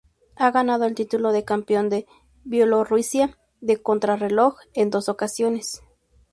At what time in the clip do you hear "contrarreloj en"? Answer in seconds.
3.83-4.89